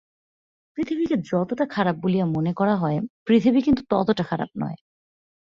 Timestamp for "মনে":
2.25-2.51